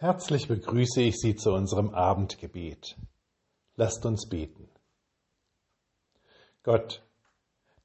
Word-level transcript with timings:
Herzlich 0.00 0.46
begrüße 0.46 1.02
ich 1.02 1.16
Sie 1.16 1.34
zu 1.34 1.50
unserem 1.50 1.90
Abendgebet. 1.90 2.96
Lasst 3.74 4.06
uns 4.06 4.28
beten. 4.28 4.68
Gott, 6.62 7.02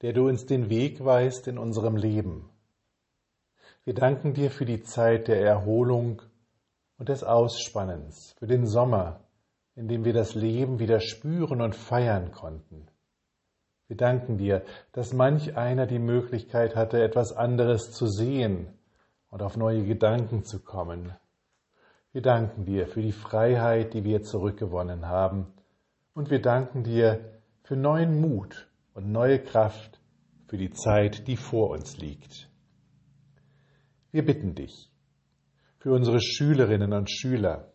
der 0.04 0.14
du 0.14 0.28
uns 0.28 0.46
den 0.46 0.70
Weg 0.70 1.04
weist 1.04 1.48
in 1.48 1.58
unserem 1.58 1.96
Leben, 1.96 2.52
wir 3.84 3.96
danken 3.96 4.36
dir 4.36 4.52
für 4.52 4.66
die 4.66 4.84
Zeit 4.84 5.28
der 5.28 5.42
Erholung 5.42 6.22
und 7.00 7.10
des 7.10 7.24
Ausspannens, 7.24 8.36
für 8.38 8.46
den 8.46 8.68
Sommer, 8.68 9.22
in 9.76 9.88
dem 9.88 10.06
wir 10.06 10.14
das 10.14 10.36
Leben 10.36 10.78
wieder 10.78 11.00
spüren 11.00 11.62
und 11.62 11.76
feiern 11.76 12.32
konnten. 12.32 12.86
Wir 13.88 13.98
danken 13.98 14.38
dir, 14.38 14.64
dass 14.92 15.14
manch 15.14 15.58
einer 15.58 15.88
die 15.88 15.98
Möglichkeit 15.98 16.76
hatte, 16.76 17.02
etwas 17.02 17.32
anderes 17.32 17.92
zu 17.92 18.06
sehen 18.06 18.68
und 19.32 19.42
auf 19.42 19.58
neue 19.58 19.84
Gedanken 19.84 20.44
zu 20.44 20.60
kommen. 20.60 21.16
Wir 22.14 22.22
danken 22.22 22.66
dir 22.66 22.86
für 22.86 23.02
die 23.02 23.12
Freiheit, 23.12 23.96
die 23.96 24.04
wir 24.04 24.22
zurückgewonnen 24.22 25.08
haben, 25.08 25.48
und 26.14 26.30
wir 26.30 26.40
danken 26.40 26.84
dir 26.84 27.42
für 27.64 27.76
neuen 27.76 28.22
Mut 28.22 28.70
und 28.94 29.12
neue 29.12 29.40
Kraft 29.40 30.00
für 30.46 30.58
die 30.58 30.70
Zeit, 30.70 31.28
die 31.28 31.38
vor 31.38 31.72
uns 31.72 31.98
liegt. 31.98 32.52
Wir 34.12 34.24
bitten 34.24 34.54
dich 34.54 34.92
für 35.80 35.92
unsere 35.92 36.22
Schülerinnen 36.22 36.94
und 36.94 37.10
Schüler. 37.10 37.74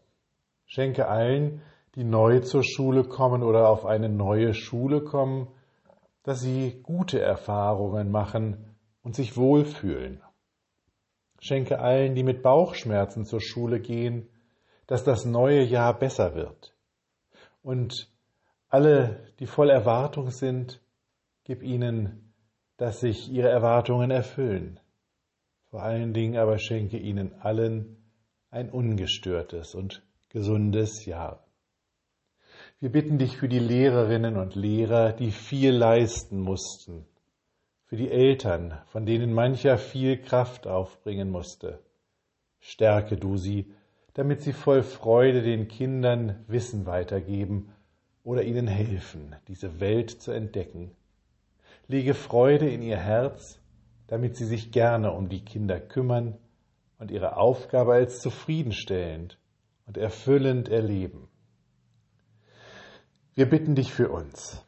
Schenke 0.67 1.09
allen, 1.09 1.61
die 1.97 2.05
neu 2.05 2.39
zur 2.39 2.63
Schule 2.63 3.03
kommen 3.03 3.43
oder 3.43 3.69
auf 3.69 3.87
eine 3.87 4.09
neue 4.09 4.55
Schule 4.55 5.01
kommen, 5.03 5.49
dass 6.23 6.41
sie 6.43 6.81
gute 6.85 7.21
Erfahrungen 7.21 8.13
machen 8.13 8.77
und 9.03 9.17
sich 9.17 9.37
wohlfühlen. 9.37 10.23
Schenke 11.41 11.79
allen, 11.79 12.15
die 12.15 12.25
mit 12.25 12.43
Bauchschmerzen 12.43 13.25
zur 13.25 13.41
Schule 13.41 13.81
gehen, 13.81 14.29
dass 14.87 15.05
das 15.05 15.25
neue 15.25 15.63
Jahr 15.63 15.99
besser 15.99 16.35
wird. 16.35 16.75
Und 17.63 18.11
alle, 18.69 19.33
die 19.39 19.47
voll 19.47 19.71
Erwartung 19.71 20.31
sind, 20.31 20.81
gib 21.45 21.63
ihnen, 21.63 22.33
dass 22.77 23.01
sich 23.01 23.31
ihre 23.31 23.49
Erwartungen 23.49 24.11
erfüllen. 24.11 24.81
Vor 25.71 25.83
allen 25.83 26.15
Dingen 26.15 26.39
aber 26.39 26.59
schenke 26.59 26.99
ihnen 26.99 27.35
allen 27.41 27.97
ein 28.51 28.71
ungestörtes 28.71 29.75
und 29.75 30.03
gesundes 30.31 31.05
Jahr. 31.05 31.45
Wir 32.81 32.91
bitten 32.91 33.19
dich 33.19 33.37
für 33.37 33.49
die 33.49 33.59
Lehrerinnen 33.59 34.37
und 34.37 34.55
Lehrer, 34.55 35.13
die 35.13 35.31
viel 35.31 35.73
leisten 35.73 36.41
mussten, 36.41 37.07
für 37.89 37.97
die 37.97 38.11
Eltern, 38.11 38.79
von 38.87 39.07
denen 39.07 39.33
mancher 39.33 39.79
viel 39.79 40.19
Kraft 40.19 40.67
aufbringen 40.67 41.31
musste. 41.31 41.79
Stärke 42.61 43.17
du 43.17 43.39
sie, 43.39 43.73
damit 44.13 44.43
sie 44.43 44.53
voll 44.53 44.83
Freude 44.83 45.43
den 45.43 45.69
Kindern 45.69 46.45
Wissen 46.49 46.85
weitergeben 46.85 47.73
oder 48.25 48.43
ihnen 48.43 48.67
helfen, 48.67 49.35
diese 49.49 49.81
Welt 49.81 50.11
zu 50.11 50.33
entdecken. 50.33 50.91
Lege 51.87 52.13
Freude 52.13 52.69
in 52.69 52.83
ihr 52.83 52.99
Herz, 52.99 53.59
damit 54.07 54.37
sie 54.37 54.45
sich 54.45 54.71
gerne 54.71 55.13
um 55.13 55.31
die 55.31 55.43
Kinder 55.43 55.81
kümmern 55.81 56.37
und 56.99 57.11
ihre 57.11 57.39
Aufgabe 57.39 57.95
als 57.95 58.21
zufriedenstellend 58.21 59.39
und 59.87 59.97
erfüllend 59.97 60.69
erleben. 60.69 61.29
Wir 63.35 63.49
bitten 63.49 63.75
dich 63.75 63.95
für 63.95 64.11
uns. 64.11 64.68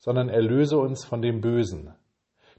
sondern 0.00 0.30
erlöse 0.30 0.78
uns 0.78 1.04
von 1.04 1.22
dem 1.22 1.40
Bösen. 1.40 1.94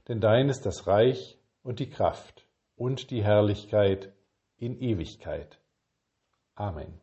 Denn 0.08 0.20
dein 0.20 0.48
ist 0.48 0.64
das 0.64 0.86
Reich 0.86 1.38
und 1.62 1.80
die 1.80 1.90
Kraft 1.90 2.46
und 2.76 3.10
die 3.10 3.22
Herrlichkeit 3.22 4.12
in 4.56 4.80
Ewigkeit. 4.80 5.58
Amen. 6.54 7.00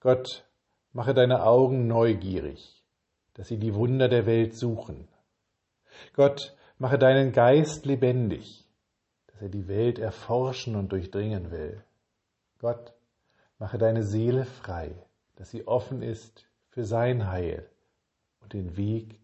Gott, 0.00 0.46
mache 0.92 1.14
deine 1.14 1.44
Augen 1.44 1.86
neugierig, 1.86 2.82
dass 3.34 3.48
sie 3.48 3.58
die 3.58 3.74
Wunder 3.74 4.08
der 4.08 4.26
Welt 4.26 4.54
suchen. 4.54 5.08
Gott, 6.14 6.56
mache 6.78 6.98
deinen 6.98 7.32
Geist 7.32 7.86
lebendig, 7.86 8.66
dass 9.26 9.42
er 9.42 9.48
die 9.48 9.68
Welt 9.68 9.98
erforschen 9.98 10.74
und 10.76 10.92
durchdringen 10.92 11.50
will. 11.50 11.84
Gott, 12.58 12.94
mache 13.58 13.78
deine 13.78 14.04
Seele 14.04 14.44
frei, 14.44 14.94
dass 15.36 15.50
sie 15.50 15.66
offen 15.66 16.02
ist 16.02 16.46
für 16.68 16.84
sein 16.84 17.28
Heil 17.28 17.68
und 18.44 18.52
den 18.52 18.76
Weg, 18.76 19.20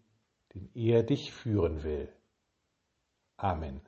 den 0.53 0.69
er 0.73 1.03
dich 1.03 1.31
führen 1.31 1.83
will. 1.83 2.09
Amen. 3.37 3.81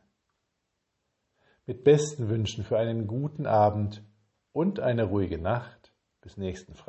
Mit 1.66 1.84
besten 1.84 2.30
Wünschen 2.30 2.64
für 2.64 2.78
einen 2.78 3.08
guten 3.08 3.46
Abend 3.46 4.04
und 4.52 4.80
eine 4.80 5.04
ruhige 5.04 5.38
Nacht. 5.38 5.94
Bis 6.22 6.38
nächsten 6.38 6.74
Freitag. 6.74 6.82